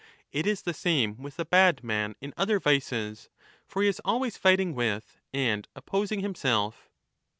It 0.31 0.47
is 0.47 0.63
the 0.63 0.73
same 0.73 1.21
with 1.21 1.35
the 1.35 1.45
bad 1.45 1.83
man 1.83 2.15
in 2.21 2.33
other 2.35 2.59
vices. 2.59 3.29
For 3.67 3.83
he 3.83 3.87
is 3.87 4.01
always 4.03 4.35
fighting 4.35 4.73
with 4.73 5.19
and 5.31 5.67
opposing 5.75 6.21
himself. 6.21 6.89